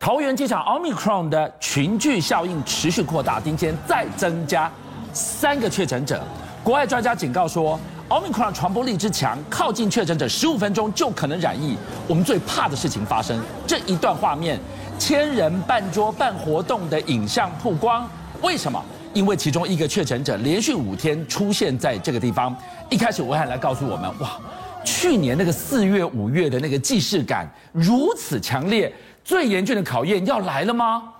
[0.00, 4.72] 桃园机场 Omicron 的群聚效应持续扩大，今天再增加
[5.12, 6.24] 三个确诊者。
[6.64, 11.76] 国外专家警告说，Omicron 传播力之强，靠近确诊者十五分钟就可能染疫。
[12.08, 14.58] 我们最怕的事情发生，这一段画面，
[14.98, 18.08] 千人办桌办活动的影像曝光。
[18.40, 18.82] 为什么？
[19.12, 22.56] 因为其中一个确诊者连续五天出现在这个地方。
[22.88, 24.30] 一开始，我还来告诉我们，哇，
[24.82, 28.90] 去年那个四月、五月的那个既视感如此强烈。
[29.24, 31.14] 最严峻的考验要来了吗？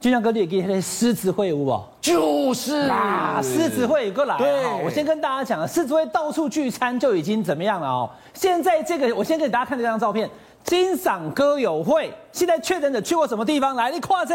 [0.00, 1.80] 就像哥，你给那狮子会有不？
[2.00, 4.36] 就是啊，狮子会过来。
[4.36, 8.10] 对，我先跟大家讲啊，狮子会到处聚餐就已经怎么样了哦。
[8.34, 10.28] 现在这个，我先给大家看这张照片，
[10.64, 12.12] 金嗓歌友会。
[12.32, 13.76] 现在确诊者去过什么地方？
[13.76, 14.34] 来，你跨这。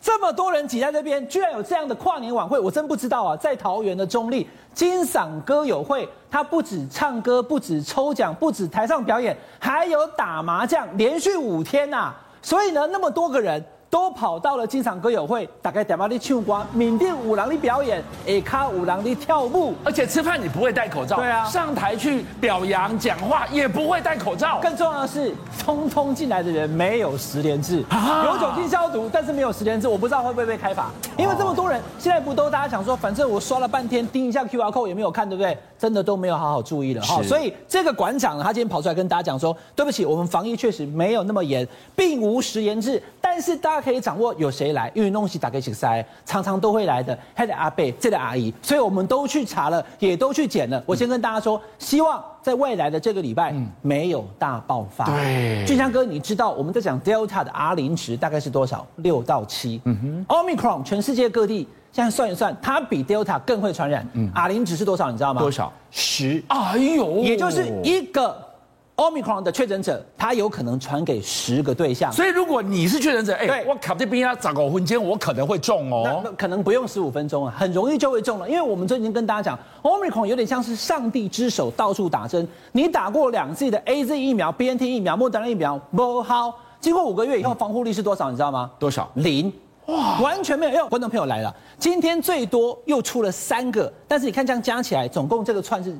[0.00, 3.36] 这么多人挤在这边，居然有这样的跨年晚会，我真不知道啊！
[3.36, 12.20] 在桃园的中立金嗓歌友会，它不止唱歌，不止抽奖，不止台上表演，还有打麻将，连续五天呐、啊！
[12.42, 13.64] 所以呢，那么多个人。
[13.92, 24.58] 都跑到了金场歌友会，大概点把你唱歌，缅甸五郎的表演，哎，卡五郎的跳舞，而且吃饭你不会戴口罩，对啊，上台去表扬讲话也不会戴口罩。
[24.62, 30.90] 更重要的是，通通进来的人没有十连制，啊、有酒精消毒，但是没有十连制，我不知道会不会被开罚。
[31.18, 35.54] 因为这么多人，现在不都大家想说，反正我刷了半天，盯一下 QR code 也没有看，对不对？
[35.78, 37.20] 真的都没有好好注意了哈。
[37.22, 43.02] 所以这个馆长呢，他今天跑出来跟大家讲说，对不起，我们防疫确实没有那么严，并无实联制，
[43.34, 47.18] 但是大家可以掌握有谁来，因为东西打给谁塞，常常都会来的。
[47.32, 50.84] 还得阿贝，这个阿姨，所以我们都去查了，也都去检了。
[50.84, 55.06] 我先跟大家说，希望在未来的这个礼拜没有大爆发。
[55.06, 58.86] 对，俊香哥，你知道我们在讲 Delta 的 R 零值大概是多少？
[58.96, 59.80] 六到七。
[59.86, 64.06] 嗯哼，Omicron 全世界各地现在算一算，它比 Delta 更会传染。
[64.12, 65.10] 嗯，R 零值是多少？
[65.10, 65.40] 你知道吗？
[65.40, 65.72] 多少？
[65.90, 66.44] 十。
[66.48, 68.51] 哎呦，也就是一个。
[68.96, 76.20] Omicron 的确诊者，他有可能传给十个对象，所以如果你是确诊者，哎、欸，我靠这边要找个婚间，我可能会中哦。
[76.22, 88.30] 那可能不用十五分钟啊，很容易就会中了，因为我们最近跟大家讲，Omicron 有点像是上帝之手到处打针，你打过两剂的 AZ 疫苗、BNT 疫苗、莫德纳疫苗不好，经过五个月以后，防护力是多少？
[88.30, 88.70] 你知道吗？
[88.78, 89.10] 多少？
[89.14, 89.52] 零。
[89.86, 90.88] 哇，完全没有用！
[90.88, 95.92] 观众朋友来了，今天最多又出了三个，但是你看这样加起来，总共这个串是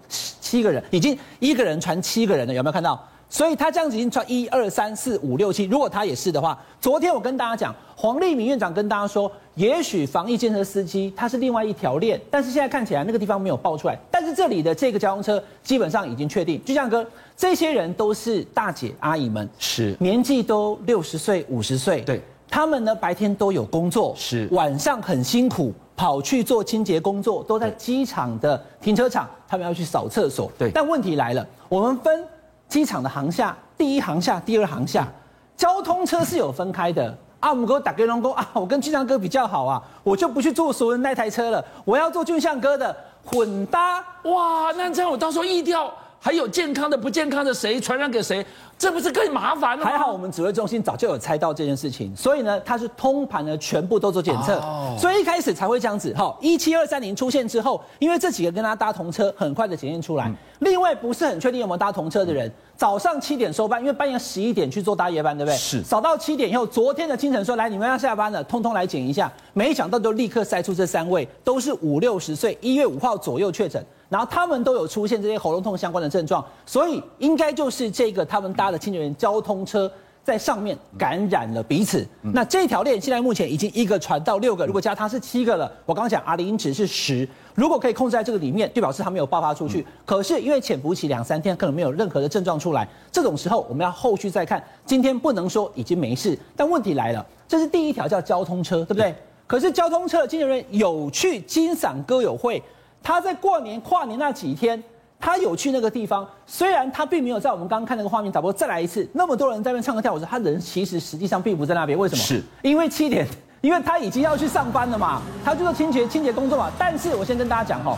[0.53, 3.03] 七个人，已经一个人传七个人了，有没有看到？
[3.31, 22.21] 所以他这样子已经传一二三四五六七，如果他也是的话，昨天我跟大家讲，黄立明院长跟大家说，也许防疫建设司机他是另外一条链，但是现在看起来那个地方没有爆出来，但是这里的这个交通车基本上已经确定，就像哥，这些人都是大姐阿姨们，是年纪都六十岁五十岁，对。
[22.51, 30.51] 他们呢，白天都有工作，是晚上很辛苦，跑去做清洁工作，都在机场的停车场，他们要去扫厕所。
[30.59, 32.27] 对，但问题来了，我们分
[32.69, 35.07] 机场的航下，第一航下、第二航下，
[35.55, 37.15] 交通车是有分开的。
[37.39, 44.03] 啊，我们给我打给龙工啊，我跟俊相哥比较好啊，我就不去坐熟人那台车了，我要坐俊相哥的混搭。
[44.23, 48.47] 哇，那这样我到时候意调，还有健康的、不健康的，谁传染给谁？
[48.83, 49.89] 这不是更麻烦了吗？
[49.89, 54.61] 还好我们指挥中心早就有猜到这件事情，所以呢，它是通盘的全部都做检测，
[54.99, 56.13] 所以一开始才会这样子。
[56.17, 60.29] 好，一七二三零出现之后，因为这几个跟他搭同车，很快的检验出来。
[60.59, 65.57] 另外不是很确定有没有搭同车的人，早上七点收班，因为半夜十一点去做大夜班，对不对？
[65.57, 65.81] 是。
[65.83, 69.31] 早到七点以后，昨天的清晨说来，你们要下班了，通通来检一下。
[69.53, 73.81] 没想到就立刻筛出这三位，都是五六十岁，一月五号左右确诊。
[74.09, 79.91] 然后他们都有出现这些喉咙痛相关的症状，所以应该就是这个他们搭的清洁员交通车
[80.25, 82.07] 在上面感染了彼此。
[82.23, 85.71] 那这条链现在目前已经一个传到六个，如果加它是七个了。
[85.85, 89.85] 我刚刚讲 R 零值是十，如果可以控制在这个里面，就表示它没有爆发出去。
[90.07, 94.63] 可是因为潜伏期两三天，可能没有任何的症状出来，这种时候我们要后续再看。
[94.87, 99.15] 今天不能说已经没事，但问题来了，这是第一条叫交通车，对不对？
[99.47, 102.63] 可是交通车的清洁员有去金嗓歌友会。
[103.03, 104.81] 他在过年跨年那几天，
[105.23, 112.21] 他有去那个地方，虽然他并没有在我们刚刚看那个画面，导播再来一次，那么多人在那边唱歌跳舞，时他人其实实际上并不在那边，为什么？
[112.21, 113.25] 是因为七点，
[113.61, 116.73] 因为他已经要去上班了嘛，他就做清洁清洁工作嘛。
[116.77, 117.97] 但是我先跟大家讲哈，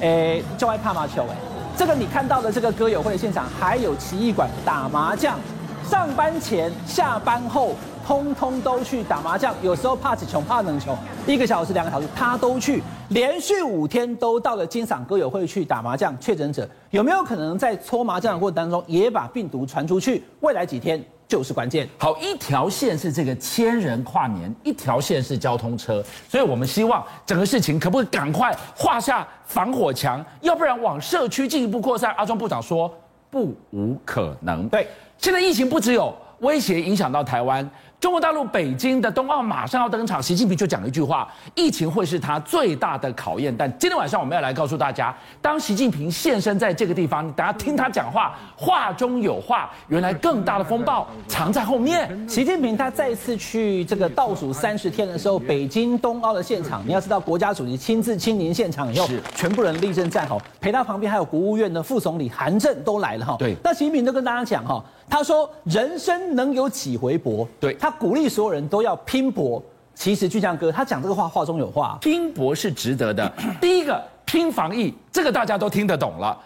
[0.00, 1.30] 诶，就爱怕麻球诶，
[1.78, 5.40] 这个你看到的这个歌友会的现场，还有奇艺馆打麻将，
[5.88, 7.74] 上班前、下班后。
[8.06, 16.16] 通通都去打麻将，有时候怕只穷怕冷穷，一个小时两个小时他都去，连续五天都到了金嗓歌友会去打麻将。
[16.20, 20.22] 确诊者有没有可能在搓麻将的过程当中也把病毒传出去？
[20.38, 21.88] 未来几天就是关键。
[21.98, 32.14] 好，一条线是这个千人跨年，一条线是交通车，所以我们希望整个事情可不可以赶快画下防火墙，要不然往社区进一步扩散。
[32.16, 32.88] 阿中部长说
[33.28, 34.68] 不无可能。
[34.68, 34.86] 对，
[35.18, 37.68] 现在疫情不只有威胁影响到台湾。
[37.98, 43.54] 中国大陆北京的冬奥马上要登场，习近平就讲了一句话：疫情会是他最大的考验。
[43.56, 52.28] 但今天晚上我们要来告诉大家，当习近平现身在这个地方，大家听他讲话，话中有话，原来更大的风暴藏在后面。
[52.28, 63.36] 习近平他再次去这个倒数三十天的时候，北京冬奥的现场，你要知道，国家主席亲自亲临现场以后，全部人立正站好，陪他旁边还有国务院的副总理韩正都来了哈。
[63.38, 64.84] 对，那习近平都跟大家讲哈。
[65.08, 69.62] 他说：“人生能有几回搏？”对，他鼓励所有人都要拼搏。
[69.94, 73.32] 其实俊相哥他讲这个话话中有话，拼搏是值得的。
[73.62, 76.36] 第一个拼防疫，这个大家都听得懂了。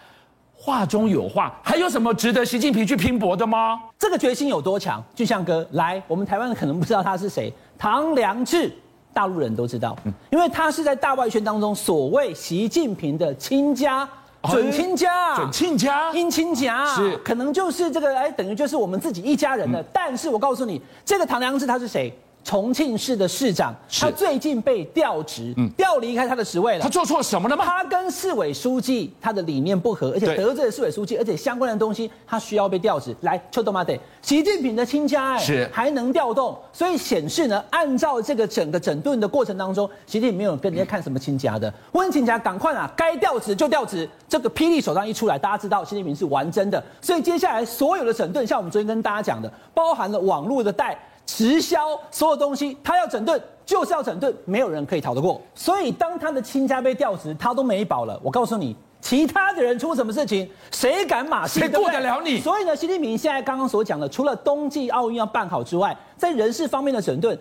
[0.55, 3.81] 话中有话，还有什么值得习近平去拼搏的吗？
[3.99, 5.03] 这个决心有多强？
[5.15, 8.71] 俊相哥，来，我们台湾人可能不知道他是谁，唐良智，
[9.15, 9.97] 大陆人都知道，
[10.31, 14.07] 因为他是在大外圈当中所谓习近平的亲家。
[14.49, 16.87] 准亲家，准亲家，姻亲家。
[16.95, 19.81] 是，可能就是这个，哎，等于就是我们自己一家人的。
[19.81, 22.13] 嗯、但是我告诉你，这个唐良智他是谁？
[22.43, 26.83] 重庆市的市长，他最近被调职，调离开他的职位了。
[26.83, 27.65] 他做错什么了吗？
[27.65, 33.15] 他跟市委书记他的理念不合，而且得罪了市委书记，而且相关的东西他需要被调职。
[33.21, 44.09] 来，秋冬妈得，习近平的亲家哎，是还能调动，所以显示呢，按照这个整个整顿的过程当中，习近平没有跟人家看什么亲家的，问亲家赶快啊，该调职就调职。
[44.29, 50.99] 这个霹雳手段一出来，大家知道习近平是玩真的，所以接下来所有的整顿，像我们昨天跟大家讲的，包含了网络的带。
[51.37, 51.79] 直销
[52.11, 55.41] 所有东西，他要整顿就是要整顿，没有人可以逃得过。
[55.55, 58.21] 所以当他的亲家被调职，他都没保了。
[58.23, 61.61] 我告诉你，其他的人出什么事情，谁敢马戏？
[61.61, 62.41] 谁过得了你？
[62.41, 67.39] 所以呢，习近平现在刚刚所讲的，除了冬季奥运要办好之外，在人事方面的整顿，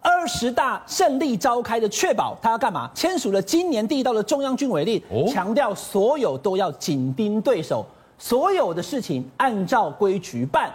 [0.00, 2.88] 二十大胜利召开的确保，他要干嘛？
[2.94, 7.84] 签署了今年第一道的中央军委令，强调所有都要紧盯对手，
[8.16, 10.72] 所有的事情按照规矩办，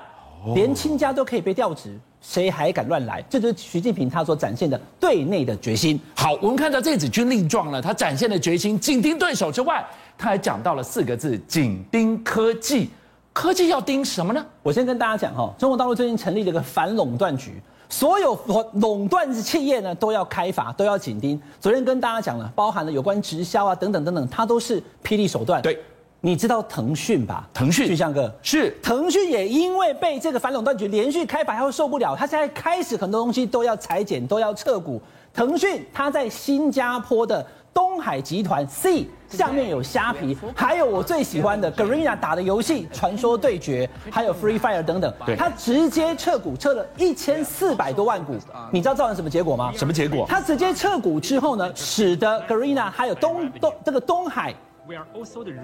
[0.53, 1.97] 连亲家都可以被调职。
[2.21, 3.24] 谁还敢乱来？
[3.30, 6.00] 这就是习近平他所展现的对内的决心。
[6.16, 9.86] 好，我们看到这纸军令状呢，他展现的决心，紧盯对手之外，
[10.18, 12.89] 他还讲到了四个字：紧盯科技。
[13.31, 14.45] 科技要盯什么呢？
[14.62, 17.54] 我先跟大家讲哈，中国大陆最近成立了一个反垄断局，
[17.88, 18.38] 所有
[18.74, 21.42] 垄断企业呢都要开罚，都要紧盯。
[21.62, 25.62] 昨天跟大家讲了，包含了有关直销啊等等等等，它都是霹雳手段。
[25.62, 25.80] 对。
[26.21, 27.48] 你知道腾讯吧？
[27.54, 35.01] 腾讯，俊相哥是腾讯也因为被这个反垄断局连续开罚，他会受不了，他现在开始很多东西都要裁减，都要撤股。
[35.33, 45.13] 腾讯他在新加坡的东海集团 C 下面有虾皮，还有我最喜欢的 Garena 打的游戏《传说对决》，还有 Free Fire 等等。
[45.25, 48.36] 对，他直接撤股，撤了一千四百多万股。
[48.74, 49.72] 你知道造成什么结果吗？
[49.74, 50.25] 什么结果？
[50.27, 54.54] 他直接撤股之后呢，使得 Garena 还有东东这个东海。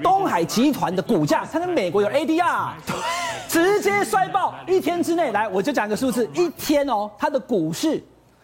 [0.03, 2.69] 东海集团的股价，它在美国有 ADR，
[3.47, 4.53] 直接衰爆。
[4.67, 8.03] 一天之内，来我就讲个数字，一天哦，它的股市，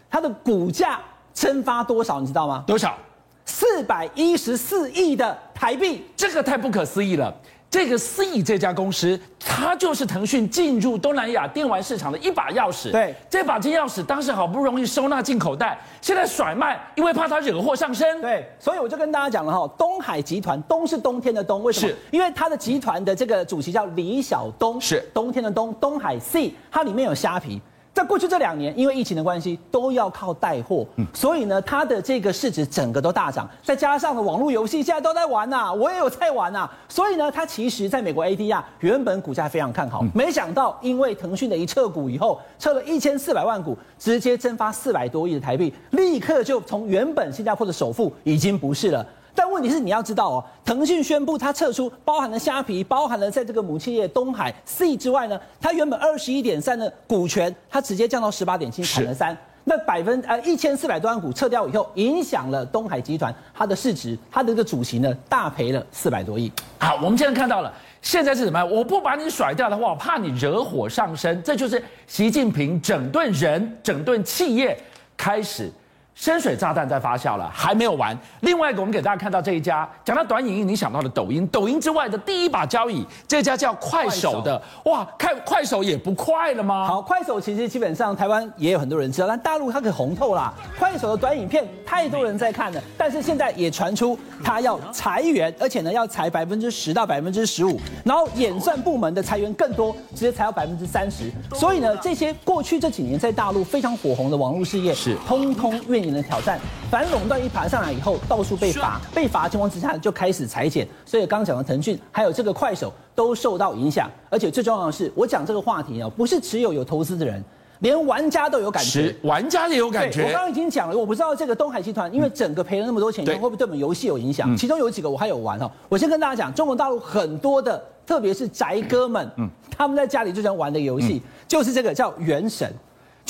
[0.09, 0.99] 它的股价
[1.33, 2.63] 蒸发多少，你知道吗？
[2.65, 2.97] 多少？
[3.45, 7.33] 四百一十四亿的台币，这个太不可思议了。
[7.71, 12.91] 这个 C 这家公司，它就是腾讯进入东南亚电玩市场的一把钥匙。
[12.91, 18.19] 对，这把金钥匙当时好不容易收纳进口袋，现在甩卖，因为怕它惹祸上身。
[18.19, 21.87] 对，所以我就跟大家讲了哈，东海集团，东是冬天的冬，为什么？
[21.87, 27.61] 是因为它的集团的这个主席叫李晓东，是冬天的冬，东海 C，它里面有虾皮。
[28.01, 30.83] 在过去这两年，因为疫情的关系，都要靠带货，
[31.13, 33.47] 所以呢，它的这个市值整个都大涨。
[33.63, 49.05] 再加上呢，网络游戏现在都在玩呐，我也有在玩呐，所以呢，它其实在美国 ADR 原本股价非常看好，没想到因为腾讯的一撤股以后，撤了一千四百万股，直接蒸发四百多亿的台币，立刻就从原本新加坡的首富已经不是了。
[49.33, 59.35] 但问题是，你要知道哦，腾讯宣布它撤出，包含了虾皮，包含了在这个母企业东海 C 之外呢，它原本二十一点三的股权，它直接降到十八点七，砍了三。
[59.63, 66.51] 那百分呃一千四百多万股撤掉以后，影响了东海集团它的市值，它的这个主席呢大赔了四百多亿。
[66.79, 67.71] 好，我们现在看到了，
[68.01, 68.63] 现在是什么？
[68.65, 71.41] 我不把你甩掉的话，我怕你惹火上身。
[71.43, 74.75] 这就是习近平整顿人、整顿企业
[75.15, 75.71] 开始。
[76.13, 78.15] 深水炸弹在发酵了，还没有完。
[78.41, 81.47] 另外一个，我们给大家看到这一家，讲到短影音，你想到了抖音。
[81.47, 86.85] 抖音之外的第一把交椅，这家叫快手的，手哇，看快手也不快了吗？
[86.85, 90.53] 好，快手其实基本上台湾也有很多人知道，但大陆它可红透啦。
[90.77, 101.31] 快手的短影片太多人在看了，但是现在也传出它要裁员，而且呢要裁百分之十到百分之十五，然后演算部门的裁员更多，直接裁到百分之三十。
[101.55, 106.00] 所以呢，这些过去这几年在大陆非常火红的网络事业，是通通愿。
[106.01, 117.43] 你的挑战，反垄断一爬上来以后，到处被罚，被罚的情况之下就开始裁减，所以刚刚讲的腾讯还有这个快手都受到影响，而且最重要的是，我讲这个话题啊，不是持有有投资的人，
[117.79, 118.89] 连玩家都有感觉。
[118.89, 120.23] 是，玩家也有感觉。
[120.23, 124.55] 我刚刚已经讲了，我不知道这个东海集团因为整个赔了那么多钱，会不会对我们游戏有影响？
[124.55, 125.69] 其中有几个我还有玩哦。
[125.89, 132.67] 我先跟大家讲，中国大陆很多的，特别是宅哥们，嗯，他们在家里最喜欢玩的游戏就是这个叫《原神》。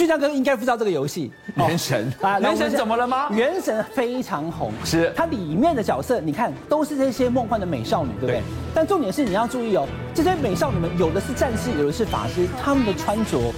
[0.02, 1.32] 俊相哥应该不知道这个游戏
[1.68, 3.30] 《原神》啊，《原神》怎么了吗？
[3.36, 8.42] 《原神》非常红，是它里面的角色，你看都是这些梦幻的美少女，对不对？
[8.74, 13.54] 但重点是你要注意哦，这些美少女们有的是战士，有的是法师，他们的穿着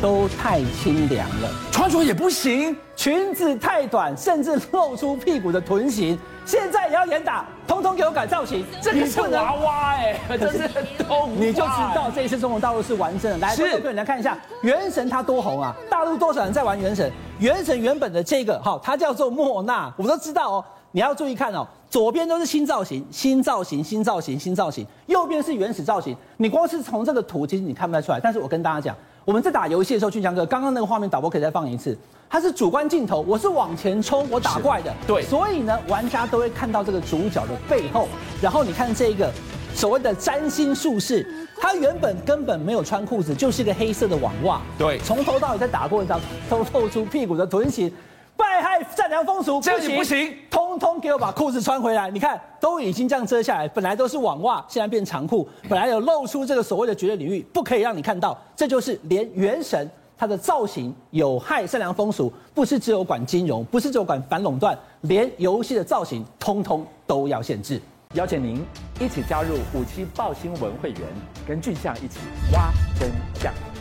[0.00, 6.18] 都太清凉了，穿着也不行，裙子太短，甚至露出屁股的臀型。
[6.44, 8.64] 现在也要严打，通通给我改造型。
[8.80, 10.68] 这个是娃娃哎， 这是
[10.98, 13.38] 动画，你就知道这一次中国大陆是完整的。
[13.38, 15.74] 来，各位你来看一下《原神》它多红啊！
[15.88, 17.08] 大陆多少人在玩《原神》？
[17.38, 20.64] 《原神》原本的这个哈，它叫做莫娜，我们都知道哦。
[20.94, 26.14] 你要注意看哦，左边都是新造型、新造型、新造型、新造型，右边是原始造型。
[26.36, 28.20] 你光是从这个图，其实你看不太出来。
[28.20, 31.96] 但是我跟大家讲，我们在打游戏的时候，俊强哥，刚刚那个画面导播可以再放一次。
[32.28, 38.08] 它是主观镜头，我是往前冲，我打怪的，对，所以呢，玩家都会看到这个主角的背后。
[38.40, 39.30] 然后你看这个
[39.74, 41.24] 所谓的占星术士，
[41.60, 47.92] 他原本根本没有穿裤子，就是一个黑色的网袜，对，从头到尾在打过一招，都露出屁股的臀型，
[48.36, 50.34] 败害善良风俗，这样不行，
[50.72, 52.10] 通通给我把裤子穿回来。
[52.10, 59.90] 你看，都已经这样遮下来，本来都是网袜，现在变长裤，本来有露出这个所谓的绝对领域，不可以让你看到，这就是连原神。
[60.16, 67.80] 它的造型有害善良风俗，不是只有管金融，不是只有管反垄断，连游戏的造型通通都要限制。
[68.14, 68.64] 邀请您
[69.00, 71.00] 一起加入五七报新闻会员，
[71.46, 72.20] 跟俊相一起
[72.52, 73.71] 挖真相。